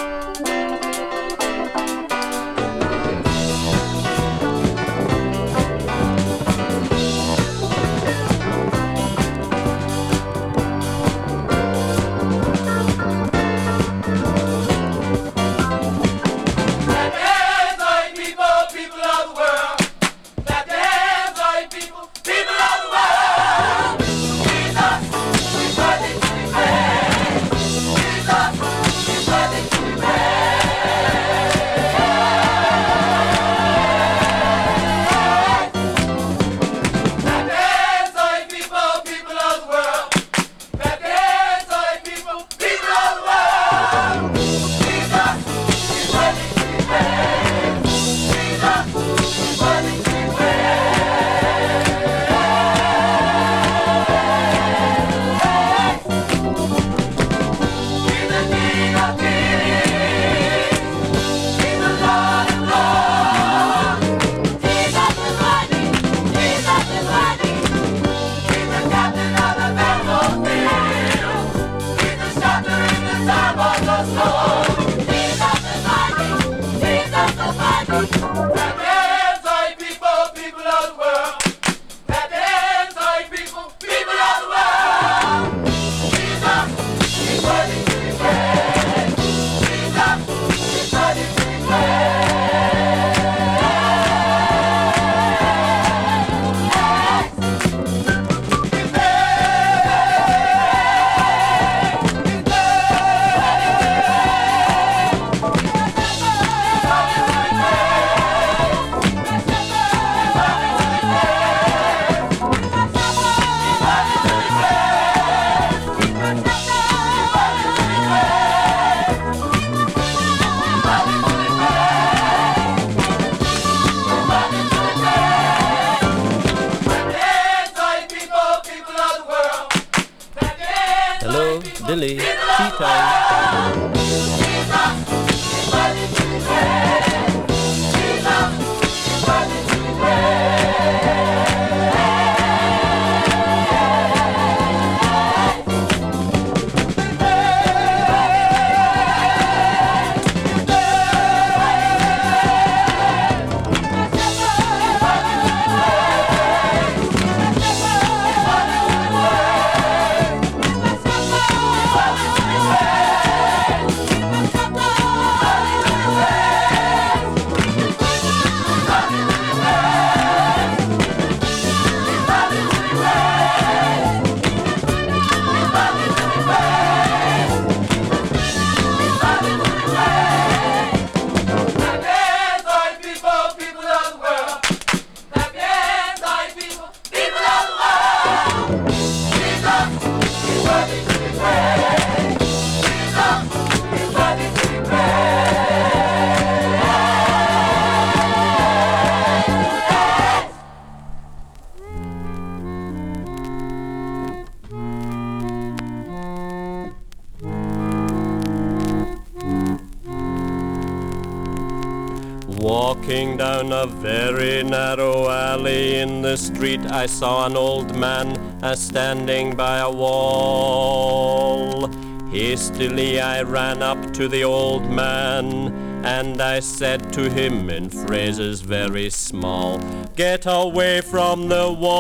Walking 212.70 213.36
down 213.36 213.72
a 213.72 213.84
very 213.84 214.62
narrow 214.62 215.28
alley 215.28 215.96
in 215.96 216.22
the 216.22 216.36
street, 216.36 216.80
I 216.86 217.06
saw 217.06 217.46
an 217.46 217.56
old 217.56 217.96
man 217.96 218.38
uh, 218.62 218.76
standing 218.76 219.56
by 219.56 219.78
a 219.78 219.90
wall. 219.90 221.88
Hastily 222.30 223.20
I 223.20 223.42
ran 223.42 223.82
up 223.82 224.12
to 224.12 224.28
the 224.28 224.44
old 224.44 224.88
man 224.88 225.74
and 226.04 226.40
I 226.40 226.60
said 226.60 227.12
to 227.14 227.28
him 227.28 227.70
in 227.70 227.90
phrases 227.90 228.60
very 228.60 229.10
small, 229.10 229.80
Get 230.14 230.44
away 230.46 231.00
from 231.00 231.48
the 231.48 231.72
wall, 231.72 231.98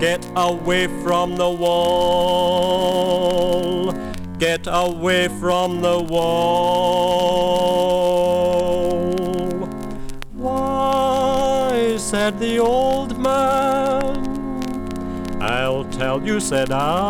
get 0.00 0.28
away 0.34 0.88
from 1.04 1.36
the 1.36 1.50
wall. 1.50 2.56
Away 4.76 5.28
from 5.28 5.80
the 5.80 5.98
wall. 5.98 6.26
Why, 10.34 11.96
said 11.96 12.38
the 12.38 12.58
old 12.58 13.18
man. 13.18 14.26
I'll 15.40 15.86
tell 15.86 16.22
you, 16.22 16.40
said 16.40 16.72
I. 16.72 17.06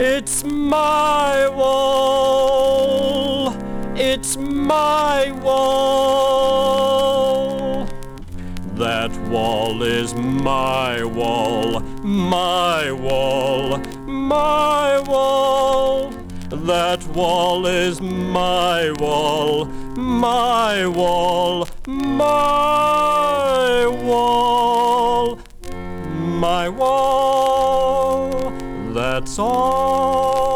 It's 0.00 0.42
my 0.42 1.48
wall. 1.50 3.54
It's 3.94 4.36
my 4.36 5.30
wall. 5.40 6.80
That 8.74 9.16
wall 9.28 9.82
is 9.82 10.14
my 10.14 11.04
wall, 11.04 11.80
my 12.30 12.92
wall, 12.92 13.78
my 14.06 15.00
wall. 15.00 16.10
That 16.50 17.04
wall 17.08 17.66
is 17.66 18.00
my 18.00 18.92
wall, 19.00 19.64
my 19.96 20.86
wall, 20.86 21.68
my 21.88 23.86
wall, 24.04 25.40
my 26.44 26.68
wall. 26.68 28.30
That's 28.94 29.36
all. 29.40 30.49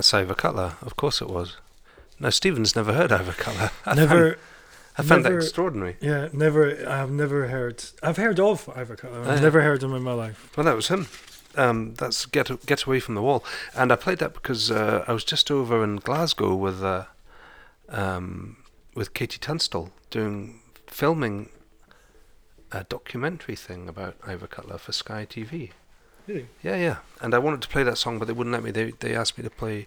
That's 0.00 0.14
Ivor 0.14 0.34
Cutler. 0.34 0.76
Of 0.80 0.96
course 0.96 1.20
it 1.20 1.28
was. 1.28 1.58
No, 2.18 2.30
Stephen's 2.30 2.74
never 2.74 2.94
heard 2.94 3.12
Ivor 3.12 3.32
Cutler. 3.32 3.70
I 3.84 3.94
Never. 3.94 4.30
Found, 4.30 4.36
I 4.96 5.02
found 5.02 5.24
that 5.26 5.32
extraordinary. 5.34 5.98
Yeah, 6.00 6.30
never. 6.32 6.88
I've 6.88 7.10
never 7.10 7.48
heard. 7.48 7.84
I've 8.02 8.16
heard 8.16 8.40
of 8.40 8.66
Ivor 8.74 8.96
Cutler. 8.96 9.20
I've 9.20 9.26
Yeah. 9.26 9.40
never 9.40 9.60
heard 9.60 9.82
him 9.82 9.92
in 9.92 10.00
my 10.02 10.14
life. 10.14 10.50
Well, 10.56 10.64
that 10.64 10.74
was 10.74 10.88
him. 10.88 11.06
Um, 11.54 11.92
that's 11.96 12.24
get 12.24 12.64
get 12.64 12.84
away 12.84 12.98
from 12.98 13.14
the 13.14 13.20
wall, 13.20 13.44
and 13.74 13.92
I 13.92 13.96
played 13.96 14.20
that 14.20 14.32
because 14.32 14.70
uh, 14.70 15.04
I 15.06 15.12
was 15.12 15.22
just 15.22 15.50
over 15.50 15.84
in 15.84 15.96
Glasgow 15.96 16.54
with 16.54 16.82
uh, 16.82 17.04
um, 17.90 18.56
with 18.94 19.12
KT 19.12 19.38
Tunstall 19.42 19.90
doing 20.08 20.60
filming 20.86 21.50
a 22.72 22.84
documentary 22.84 23.54
thing 23.56 23.86
about 23.86 24.16
Ivor 24.26 24.46
Cutler 24.46 24.78
for 24.78 24.92
Sky 24.92 25.26
TV. 25.28 25.72
Really? 26.26 26.48
Yeah, 26.62 26.76
yeah. 26.76 26.96
And 27.20 27.34
I 27.34 27.38
wanted 27.38 27.62
to 27.62 27.68
play 27.68 27.82
that 27.82 27.98
song, 27.98 28.18
but 28.18 28.26
they 28.28 28.32
wouldn't 28.34 28.52
let 28.52 28.62
me. 28.62 28.70
They 28.70 28.92
they 29.00 29.14
asked 29.14 29.36
me 29.38 29.44
to 29.44 29.50
play 29.50 29.86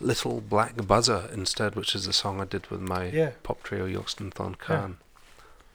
Little 0.00 0.40
Black 0.40 0.86
Buzzer 0.86 1.28
instead, 1.32 1.74
which 1.74 1.94
is 1.94 2.04
the 2.06 2.12
song 2.12 2.40
I 2.40 2.44
did 2.44 2.68
with 2.70 2.80
my 2.80 3.06
Yeah. 3.06 3.30
pop 3.42 3.62
trio 3.62 3.86
Yogston 3.86 4.32
Thorn 4.32 4.54
Khan. 4.54 4.98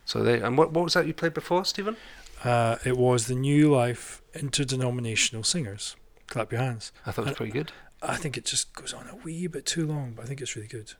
So 0.06 0.24
they 0.24 0.39
and 0.41 0.58
what 0.58 0.72
what 0.72 0.84
was 0.84 0.93
that 0.93 1.08
you 1.08 1.14
played 1.14 1.34
before, 1.34 1.66
Stephen? 1.66 1.97
Uh, 2.43 2.76
it 2.86 2.97
was 2.97 3.28
the 3.28 3.36
New 3.36 3.74
Life 3.74 4.22
Interdenominational 4.34 5.43
Singers. 5.43 5.95
Clap 6.28 6.51
your 6.51 6.62
hands. 6.62 6.91
I 7.06 7.12
thought 7.12 7.24
it 7.26 7.30
was 7.30 7.38
pretty 7.38 7.51
good. 7.54 7.72
I 8.01 8.18
think 8.18 8.38
it 8.38 8.45
just 8.45 8.74
goes 8.74 8.93
on 8.93 9.08
a 9.10 9.16
wee 9.16 9.47
bit 9.47 9.66
too 9.66 9.86
long, 9.88 10.14
but 10.16 10.24
I 10.26 10.28
think 10.28 10.41
it's 10.41 10.56
really 10.56 10.68
good. 10.68 10.93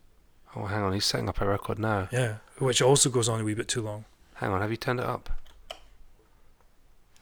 Oh, 0.56 0.66
hang 0.68 0.82
on, 0.84 0.93
he's 0.93 1.04
setting 1.06 1.28
up 1.28 1.41
a 1.41 1.45
record 1.47 1.80
now. 1.80 2.08
Yeah, 2.12 2.36
which 2.60 2.82
also 2.82 3.10
goes 3.10 3.28
on 3.28 3.41
a 3.41 3.43
wee 3.43 3.56
bit 3.56 3.68
too 3.68 3.82
long. 3.82 4.06
Hang 4.36 4.51
on, 4.51 4.62
have 4.62 4.72
you 4.72 4.78
turned 4.78 4.99
it 4.99 5.06
up? 5.06 5.30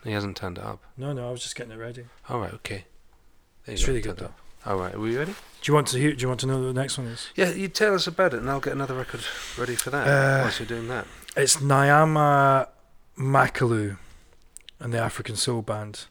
He 0.04 0.12
hasn't 0.12 0.38
turned 0.38 0.58
it 0.58 0.64
up. 0.64 0.80
No, 0.98 1.14
no, 1.14 1.28
I 1.28 1.32
was 1.32 1.42
just 1.44 1.56
getting 1.56 1.72
it 1.74 1.78
ready. 1.78 2.06
All 2.30 2.40
right, 2.40 2.54
okay. 2.56 2.86
There 3.66 3.74
you 3.74 3.74
It's 3.74 3.82
go, 3.86 3.92
really 3.92 4.02
turned 4.02 4.18
good, 4.18 4.24
it 4.26 4.28
up. 4.28 4.38
All 4.66 4.78
right, 4.78 4.94
are 4.94 5.00
we 5.00 5.16
ready? 5.18 5.32
Do 5.34 5.72
you 5.72 5.74
want 5.74 5.88
to 5.88 5.98
hear? 6.00 6.14
Do 6.14 6.22
you 6.22 6.28
want 6.28 6.40
to 6.42 6.48
know 6.48 6.60
what 6.60 6.66
the 6.74 6.74
next 6.74 6.98
one 6.98 7.08
is? 7.08 7.28
Yeah, 7.36 7.52
you 7.52 7.68
tell 7.68 7.94
us 7.96 8.08
about 8.08 8.34
it, 8.34 8.40
and 8.40 8.50
I'll 8.50 8.60
get 8.60 8.74
another 8.74 8.96
record 8.96 9.22
ready 9.58 9.76
for 9.76 9.90
that. 9.90 10.08
Uh, 10.08 10.42
whilst 10.44 10.60
you're 10.60 10.68
doing 10.68 10.88
that. 10.88 11.06
It's 11.36 11.62
Nyama 11.62 12.68
Makalu 13.18 13.98
and 14.80 14.94
the 14.94 15.00
African 15.00 15.36
Soul 15.36 15.62
Band. 15.62 16.06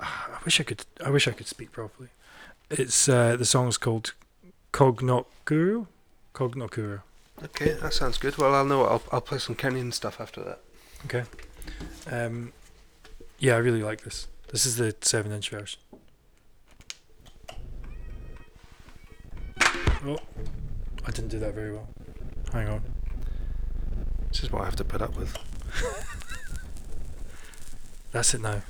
Ah, 0.00 0.28
I 0.40 0.44
wish 0.44 0.60
I 0.60 0.64
could. 0.64 0.84
I 1.04 1.10
wish 1.10 1.28
I 1.28 1.32
could 1.32 1.46
speak 1.46 1.70
properly. 1.72 2.08
It's 2.70 3.08
uh, 3.08 3.36
the 3.36 3.44
song's 3.44 3.78
called 3.78 4.12
Kognokuru. 4.72 5.86
Kognokuru. 6.34 7.02
Okay, 7.44 7.72
that 7.74 7.92
sounds 7.92 8.18
good. 8.18 8.36
Well, 8.38 8.54
I'll 8.54 8.64
know. 8.64 8.84
I'll 8.84 9.02
I'll 9.12 9.20
play 9.20 9.38
some 9.38 9.54
Kenyan 9.54 9.92
stuff 9.92 10.20
after 10.20 10.42
that. 10.42 10.60
Okay. 11.04 11.24
Um, 12.10 12.52
yeah, 13.44 13.56
I 13.56 13.58
really 13.58 13.82
like 13.82 14.00
this. 14.00 14.26
This 14.50 14.64
is 14.64 14.76
the 14.76 14.96
seven-inch 15.02 15.50
version. 15.50 15.78
Oh, 20.06 20.16
I 21.06 21.10
didn't 21.10 21.28
do 21.28 21.38
that 21.40 21.52
very 21.52 21.72
well. 21.72 21.86
Hang 22.54 22.70
on. 22.70 22.82
This 24.28 24.44
is 24.44 24.50
what 24.50 24.62
I 24.62 24.64
have 24.64 24.76
to 24.76 24.84
put 24.84 25.02
up 25.02 25.14
with. 25.18 25.36
That's 28.12 28.32
it 28.32 28.40
now. 28.40 28.62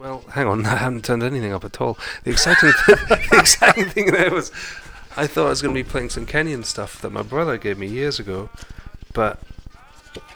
Well, 0.00 0.24
hang 0.32 0.46
on, 0.46 0.64
I 0.66 0.76
haven't 0.76 1.04
turned 1.04 1.22
anything 1.22 1.52
up 1.52 1.64
at 1.64 1.78
all. 1.80 1.98
The 2.24 2.30
exciting, 2.30 2.70
the 2.86 3.38
exciting 3.38 3.84
thing 3.84 4.06
there 4.06 4.30
was, 4.30 4.50
I 5.16 5.26
thought 5.26 5.46
I 5.46 5.50
was 5.50 5.60
going 5.60 5.74
to 5.74 5.84
be 5.84 5.88
playing 5.88 6.08
some 6.08 6.24
Kenyan 6.24 6.64
stuff 6.64 7.02
that 7.02 7.10
my 7.10 7.22
brother 7.22 7.58
gave 7.58 7.78
me 7.78 7.86
years 7.86 8.18
ago, 8.18 8.48
but 9.12 9.38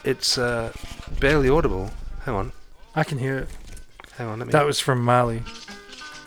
it's 0.03 0.37
uh, 0.37 0.71
barely 1.19 1.49
audible. 1.49 1.89
Hang 2.25 2.35
on, 2.35 2.51
I 2.95 3.03
can 3.03 3.17
hear 3.17 3.39
it. 3.39 3.49
hang 4.17 4.27
on. 4.27 4.39
Let 4.39 4.47
me. 4.47 4.51
That 4.51 4.65
was 4.65 4.79
from 4.79 5.01
Mali. 5.03 5.41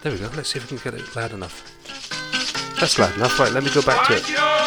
there 0.02 0.10
we 0.10 0.18
go. 0.18 0.28
Let's 0.34 0.48
see 0.48 0.58
if 0.58 0.70
we 0.70 0.76
can 0.76 0.92
get 0.92 1.00
it 1.00 1.14
loud 1.14 1.32
enough. 1.32 1.64
That's 2.80 2.98
loud 2.98 3.14
enough. 3.14 3.38
Right, 3.38 3.52
let 3.52 3.62
me 3.62 3.70
go 3.72 3.82
back 3.82 4.08
to 4.08 4.16
it. 4.16 4.57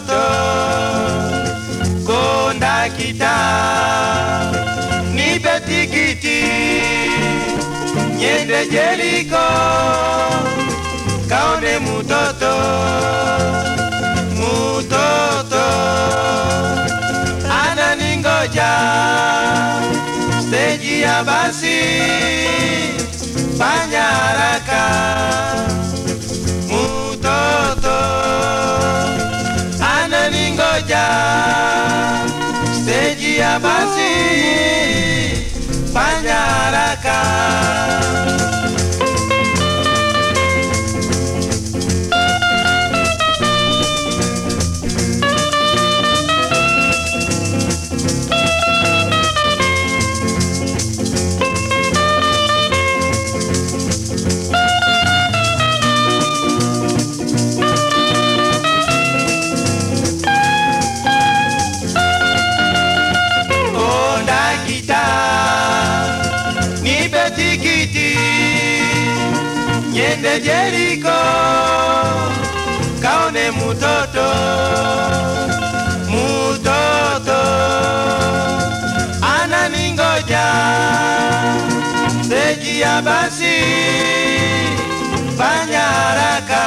soto 0.00 0.24
Konda 2.04 2.88
kita 2.96 3.36
Ni 5.12 5.38
peti 5.40 5.86
kiti 5.86 6.42
Nyende 8.16 8.66
jeliko 8.70 9.46
Kaone 11.28 11.78
mutoto 11.78 12.56
Mutoto. 14.40 15.66
Ananingoja 17.48 18.72
Steji 20.40 21.00
ya 21.00 21.24
basi 21.24 21.80
Panya 23.58 24.02
haraka. 24.02 24.84
Ananingoja 30.80 31.06
steji 32.82 33.38
ya 33.38 33.60
basi, 33.60 34.10
fanya 35.92 36.70
niende 70.30 70.40
Jeriko 70.40 71.18
kaone 73.02 73.50
mtoto 73.50 74.28
mtoto 76.08 77.40
ananingoja 79.42 80.46
steji 82.24 82.80
ya 82.80 83.02
basi 83.02 83.56
fanya 85.38 85.80
haraka 85.80 86.66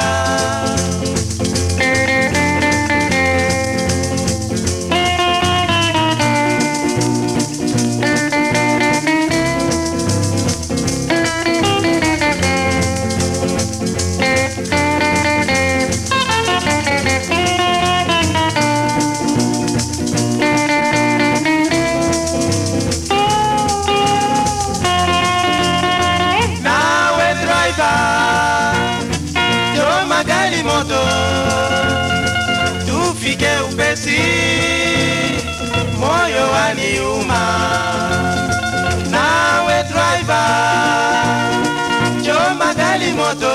moto, 43.15 43.53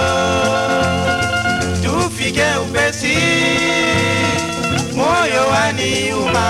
tufike 1.82 2.44
upesi, 2.62 3.16
moyo 4.96 5.46
waniuma. 5.50 6.48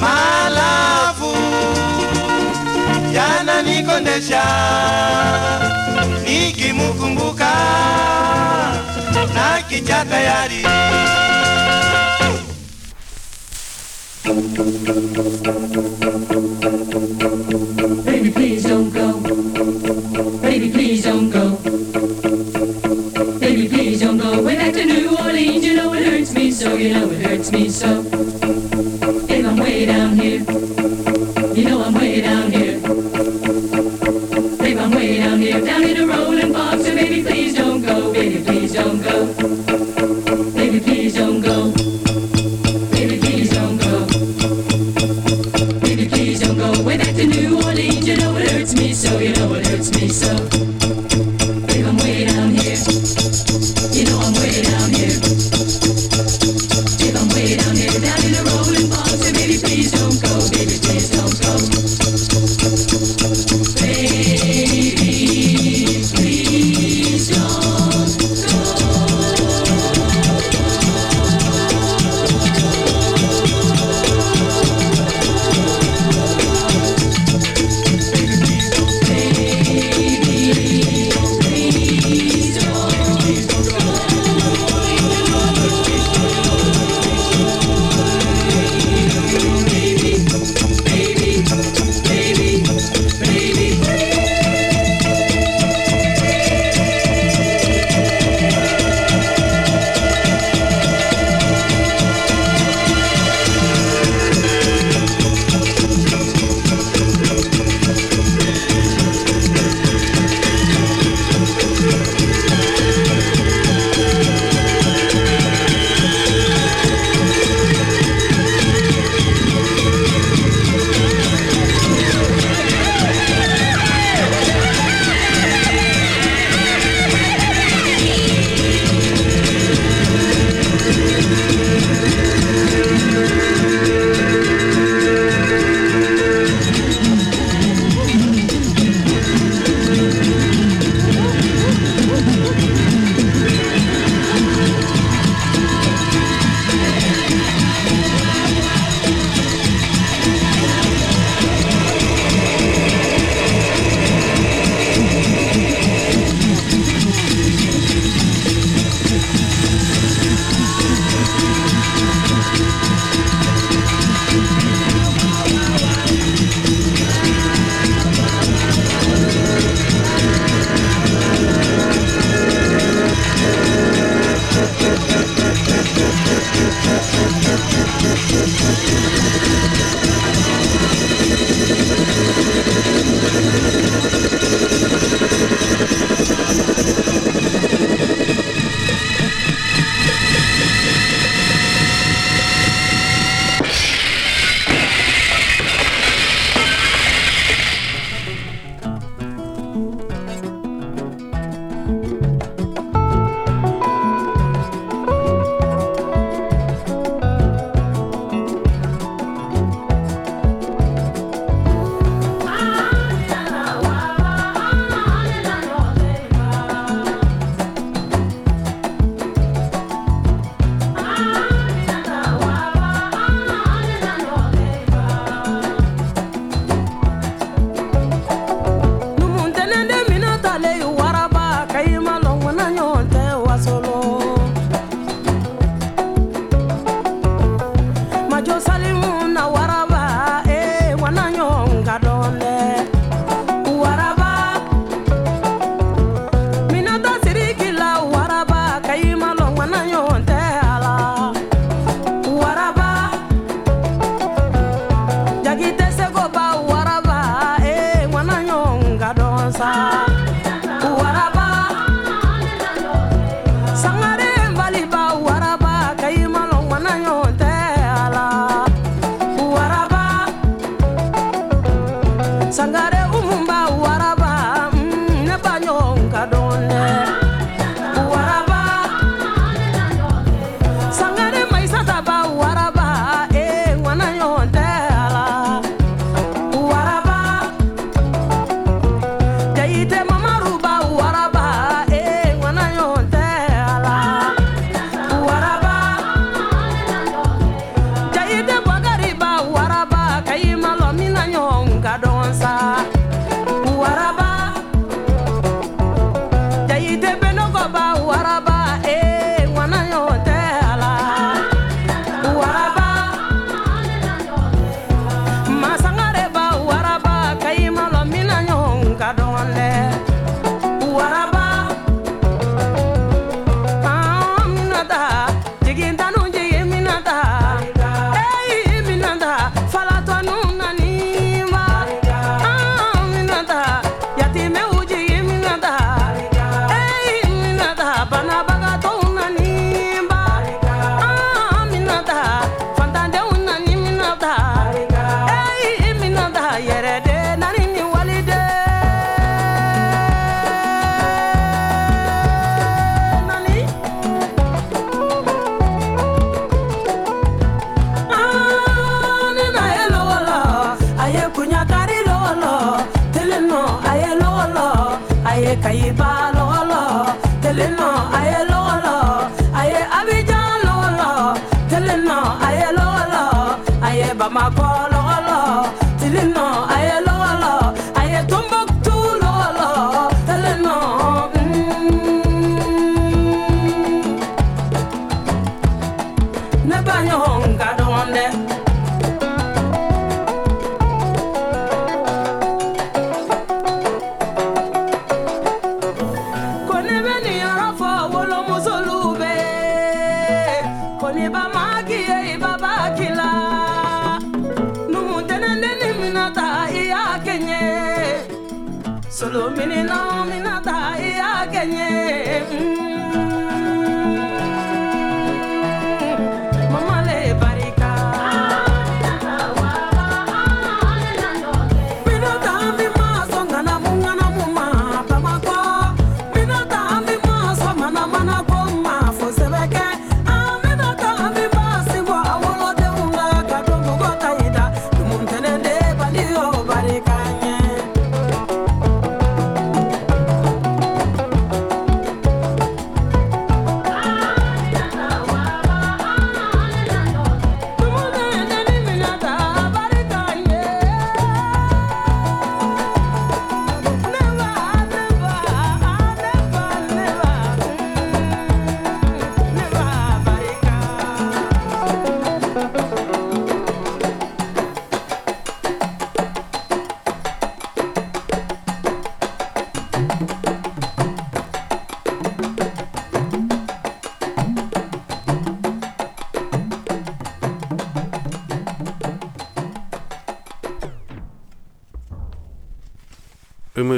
Malafu 0.00 1.36
yananikondesha 3.14 4.42
nikimukumbuka 6.24 7.52
na 9.34 9.62
kicha 9.68 10.04
tayari 10.04 10.64
You 26.78 26.94
know 26.94 27.10
it 27.10 27.26
hurts 27.26 27.50
me 27.50 27.68
so. 27.70 28.04
If 28.06 29.44
I'm 29.44 29.56
way 29.56 29.84
down 29.84 30.16
here, 30.16 30.57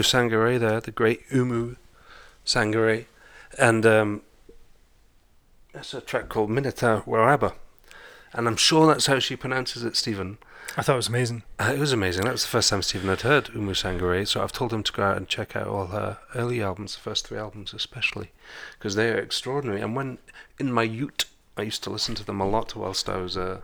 Oumou 0.01 0.31
Sangare 0.31 0.59
there, 0.59 0.81
the 0.81 0.91
great 0.91 1.29
Oumou 1.29 1.77
Sangare, 2.47 3.05
and 3.59 3.85
um, 3.85 4.23
that's 5.73 5.93
a 5.93 6.01
track 6.01 6.31
called 6.31 6.49
Minata 6.49 7.05
Waraba, 7.05 7.53
and 8.33 8.49
I'm 8.49 8.57
sure 8.57 8.87
that's 8.87 9.07
how 9.07 9.19
she 9.19 9.37
pronounces 9.37 9.85
it, 9.85 9.97
Stephen. 9.97 10.39
I 10.77 10.83
thought 10.83 10.95
it 10.95 10.97
was 10.97 11.09
amazing. 11.09 11.43
Uh, 11.59 11.73
it 11.75 11.79
was 11.79 11.93
amazing. 11.93 12.25
That 12.25 12.33
was 12.33 12.43
the 12.43 12.49
first 12.49 12.71
time 12.71 12.81
Stephen 12.81 13.09
had 13.09 13.23
heard 13.23 13.47
Oumou 13.47 13.75
Sangare, 13.75 14.27
so 14.27 14.43
I've 14.43 14.53
told 14.53 14.73
him 14.73 14.83
to 14.85 14.93
go 14.93 15.03
out 15.03 15.17
and 15.19 15.29
check 15.29 15.55
out 15.55 15.67
all 15.67 15.89
her 15.89 16.19
early 16.35 16.63
albums, 16.63 16.95
the 16.95 17.01
first 17.01 17.27
three 17.27 17.39
albums 17.39 17.75
especially, 17.75 18.31
because 18.79 18.95
they 18.95 19.11
are 19.11 19.19
extraordinary. 19.19 19.83
And 19.83 19.95
when 19.95 20.19
in 20.59 20.73
my 20.73 20.85
ute, 20.85 21.27
I 21.59 21.63
used 21.63 21.83
to 21.85 21.91
listen 21.91 22.15
to 22.15 22.25
them 22.25 22.41
a 22.41 22.49
lot 22.49 22.75
whilst 22.75 23.09
I 23.09 23.19
was 23.19 23.37
uh, 23.37 23.61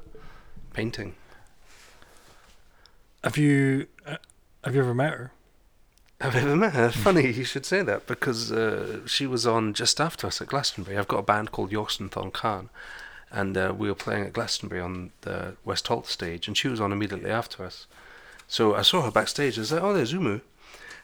painting. 0.75 1.15
Have 3.25 3.39
you 3.39 3.87
uh, 4.05 4.17
have 4.65 4.75
you 4.75 4.83
ever 4.83 4.95
met 4.95 5.15
her? 5.15 5.33
Have 6.21 6.35
I 6.35 6.41
ever 6.41 6.57
met 6.57 6.73
her? 6.73 6.91
Funny 6.91 7.31
you 7.31 7.45
should 7.45 7.67
say 7.67 7.83
that 7.83 8.07
because 8.07 8.51
uh, 8.51 9.07
she 9.07 9.27
was 9.27 9.47
on 9.47 9.75
just 9.75 10.01
after 10.01 10.27
us 10.27 10.41
at 10.41 10.49
Glastonbury. 10.49 10.97
I've 10.97 11.09
got 11.09 11.19
a 11.19 11.23
band 11.23 11.53
called 11.53 11.71
Thon 11.71 12.31
Khan, 12.31 12.71
and 13.31 13.57
uh, 13.57 13.75
we 13.77 13.89
were 13.89 13.95
playing 13.95 14.25
at 14.25 14.33
Glastonbury 14.33 14.81
on 14.81 15.11
the 15.21 15.57
West 15.65 15.87
Holt 15.89 16.07
stage, 16.07 16.49
and 16.49 16.57
she 16.57 16.69
was 16.69 16.81
on 16.81 16.91
immediately 16.91 17.31
after 17.31 17.65
us. 17.65 17.87
So 18.49 18.75
I 18.75 18.81
saw 18.81 19.03
her 19.03 19.11
backstage. 19.11 19.59
I 19.59 19.61
was 19.61 19.73
like, 19.73 19.83
"Oh, 19.83 19.93
there's 19.93 20.15
Oumou," 20.15 20.41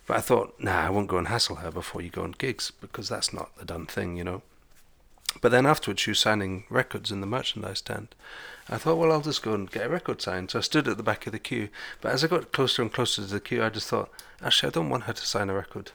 but 0.07 0.17
I 0.17 0.21
thought, 0.21 0.55
"Nah, 0.59 0.87
I 0.87 0.91
won't 0.91 1.09
go 1.09 1.19
and 1.19 1.29
hassle 1.29 1.57
her 1.57 1.71
before 1.71 2.01
you 2.01 2.09
go 2.09 2.23
on 2.23 2.33
gigs 2.33 2.73
because 2.81 3.11
that's 3.11 3.35
not 3.35 3.55
the 3.59 3.67
done 3.67 3.85
thing, 3.85 4.17
you 4.17 4.25
know." 4.25 4.41
But 5.41 5.51
then 5.51 5.67
afterwards, 5.67 6.01
she 6.01 6.11
was 6.11 6.19
signing 6.19 6.65
records 6.69 7.11
in 7.11 7.21
the 7.21 7.27
merchandise 7.27 7.79
stand. 7.79 8.15
I 8.69 8.79
thought, 8.79 8.97
well, 8.97 9.11
I'll 9.11 9.21
just 9.21 9.43
go 9.43 9.55
and 9.55 9.71
get 9.71 9.87
a 9.87 9.89
record 9.89 10.23
signed. 10.23 10.51
So 10.51 10.59
I 10.59 10.63
stood 10.63 10.87
at 10.87 10.97
the 10.97 11.03
back 11.03 11.27
of 11.27 11.33
the 11.33 11.39
queue. 11.39 11.69
But 12.01 12.13
as 12.13 12.23
I 12.23 12.29
got 12.29 12.53
closer 12.53 12.83
and 12.83 12.93
closer 12.93 13.23
to 13.23 13.29
the 13.29 13.41
queue, 13.41 13.63
I 13.63 13.71
just 13.71 13.89
thought, 13.89 14.11
actually, 14.43 14.69
I 14.69 14.73
don't 14.73 14.91
want 14.91 15.05
her 15.05 15.13
to 15.13 15.27
sign 15.27 15.51
a 15.51 15.55
record. 15.55 15.91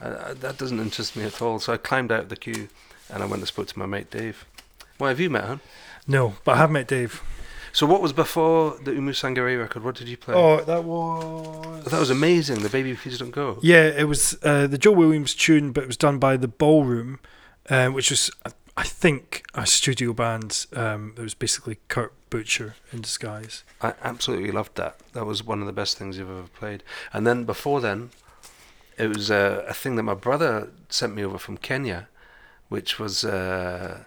Uh, 0.00 0.34
that 0.34 0.58
doesn't 0.58 0.80
interest 0.80 1.16
me 1.16 1.24
at 1.24 1.40
all. 1.42 1.58
So 1.58 1.72
I 1.72 1.76
climbed 1.76 2.10
out 2.12 2.24
of 2.24 2.28
the 2.28 2.36
queue 2.36 2.68
and 3.10 3.22
I 3.22 3.26
went 3.26 3.40
and 3.40 3.48
spoke 3.48 3.68
to 3.68 3.78
my 3.78 3.86
mate 3.86 4.10
Dave. 4.10 4.44
Well, 4.98 5.08
have 5.08 5.20
you 5.20 5.30
met 5.30 5.44
her? 5.44 5.60
No, 6.06 6.34
but 6.44 6.52
I 6.52 6.56
have 6.58 6.70
met 6.70 6.88
Dave. 6.88 7.22
So 7.72 7.86
what 7.86 8.00
was 8.00 8.12
before 8.12 8.76
the 8.82 8.92
Oumou 8.92 9.10
Sangare 9.10 9.58
record? 9.58 9.84
What 9.84 9.94
did 9.94 10.08
you 10.08 10.16
play? 10.16 10.34
Oh, 10.34 10.62
that 10.64 10.84
was 10.84 11.84
that 11.84 12.00
was 12.00 12.10
amazing. 12.10 12.62
The 12.62 12.68
Baby 12.68 12.94
Please 12.94 13.18
Don't 13.18 13.30
Go. 13.30 13.58
Yeah, 13.62 13.84
it 13.84 14.08
was 14.08 14.38
uh, 14.42 14.66
the 14.66 14.78
Joe 14.78 14.92
Williams 14.92 15.34
tune, 15.34 15.72
but 15.72 15.84
it 15.84 15.86
was 15.86 15.96
done 15.96 16.18
by 16.18 16.36
the 16.36 16.48
Ballroom, 16.48 17.20
um, 17.68 17.92
which 17.92 18.10
was, 18.10 18.30
I- 18.78 18.84
think, 18.84 19.44
a 19.54 19.66
studio 19.66 20.12
band. 20.12 20.66
Um, 20.74 21.14
it 21.16 21.20
was 21.22 21.34
basically 21.34 21.78
Curt 21.88 22.12
Boettcher 22.30 22.74
in 22.92 23.00
disguise. 23.00 23.62
I 23.80 23.94
absolutely 24.02 24.50
loved 24.50 24.76
that. 24.76 24.96
That 25.12 25.24
was 25.26 25.42
one 25.44 25.60
of 25.60 25.66
the 25.66 25.72
best 25.72 25.96
things 25.98 26.18
you've 26.18 26.30
ever 26.30 26.48
played. 26.48 26.82
And 27.12 27.26
then 27.26 27.44
before 27.44 27.80
then, 27.80 28.10
it 28.98 29.08
was 29.08 29.30
uh, 29.30 29.64
a 29.68 29.74
thing 29.74 29.96
that 29.96 30.02
my 30.02 30.14
brother 30.14 30.68
sent 30.88 31.14
me 31.14 31.24
over 31.24 31.38
from 31.38 31.56
Kenya, 31.56 32.08
which 32.68 32.98
was 32.98 33.24
uh, 33.24 34.04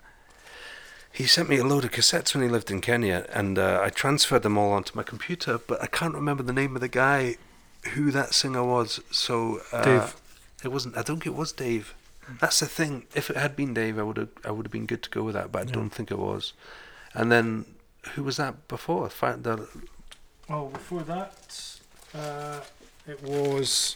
he 1.11 1.25
sent 1.25 1.49
me 1.49 1.57
a 1.57 1.63
load 1.63 1.83
of 1.83 1.91
cassettes 1.91 2.33
when 2.33 2.43
he 2.43 2.49
lived 2.49 2.69
in 2.69 2.81
Kenya, 2.81 3.25
and 3.33 3.57
uh, 3.57 3.81
I 3.81 3.89
transferred 3.89 4.43
them 4.43 4.57
all 4.57 4.71
onto 4.71 4.95
my 4.95 5.03
computer. 5.03 5.57
But 5.57 5.81
I 5.81 5.87
can't 5.87 6.13
remember 6.13 6.43
the 6.43 6.53
name 6.53 6.75
of 6.75 6.81
the 6.81 6.87
guy 6.87 7.37
who 7.93 8.11
that 8.11 8.33
singer 8.33 8.63
was. 8.63 8.99
So 9.11 9.61
uh, 9.71 9.83
Dave. 9.83 10.15
It 10.63 10.71
wasn't. 10.71 10.97
I 10.97 11.01
don't 11.01 11.17
think 11.17 11.27
it 11.27 11.35
was 11.35 11.51
Dave. 11.51 11.95
That's 12.39 12.59
the 12.59 12.65
thing. 12.67 13.05
If 13.15 13.29
it 13.29 13.37
had 13.37 13.55
been 13.55 13.73
Dave, 13.73 13.97
I 13.99 14.03
would 14.03 14.17
have. 14.17 14.29
I 14.45 14.51
would 14.51 14.65
have 14.65 14.71
been 14.71 14.85
good 14.85 15.03
to 15.03 15.09
go 15.09 15.23
with 15.23 15.35
that. 15.35 15.51
But 15.51 15.59
I 15.59 15.65
Yeah. 15.65 15.73
don't 15.73 15.89
think 15.89 16.11
it 16.11 16.17
was. 16.19 16.53
And 17.13 17.31
then 17.31 17.65
who 18.15 18.23
was 18.23 18.37
that 18.37 18.67
before? 18.67 19.09
The, 19.09 19.67
Oh, 20.49 20.67
before 20.67 21.03
that, 21.03 21.79
uh, 22.13 22.59
it 23.07 23.21
was 23.23 23.95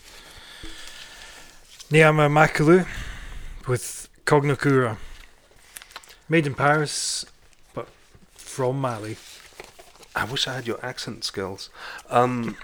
Niama 1.91 2.29
Makalu 2.29 2.87
with 3.67 4.09
Cognokura. 4.25 4.97
Made 6.29 6.47
in 6.47 6.55
Paris, 6.55 7.25
but 7.73 7.87
from 8.35 8.79
Mali. 8.81 9.17
I 10.15 10.23
wish 10.23 10.47
I 10.47 10.55
had 10.55 10.65
your 10.65 10.83
accent 10.83 11.23
skills. 11.23 11.69
Um, 12.09 12.55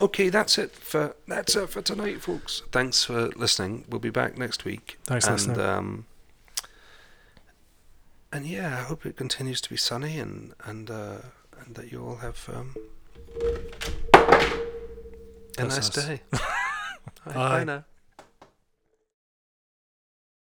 okay, 0.00 0.28
that's 0.28 0.58
it 0.58 0.72
for 0.72 1.14
that's 1.26 1.56
it 1.56 1.68
for 1.68 1.82
tonight, 1.82 2.20
folks. 2.20 2.62
Thanks 2.72 3.04
for 3.04 3.28
listening. 3.36 3.84
We'll 3.88 4.00
be 4.00 4.10
back 4.10 4.38
next 4.38 4.64
week. 4.64 4.98
Thanks 5.04 5.26
and, 5.26 5.36
listening. 5.36 5.60
Um, 5.60 6.06
and 8.32 8.46
yeah, 8.46 8.78
I 8.78 8.82
hope 8.82 9.04
it 9.06 9.16
continues 9.16 9.60
to 9.62 9.70
be 9.70 9.76
sunny 9.76 10.18
and 10.18 10.54
and 10.64 10.90
uh, 10.90 11.18
and 11.64 11.74
that 11.74 11.92
you 11.92 12.04
all 12.04 12.16
have 12.16 12.48
um, 12.52 12.74
a 15.58 15.64
nice 15.64 15.78
us. 15.78 15.90
day. 15.90 16.20
Bye, 17.26 17.64
now. 17.64 17.84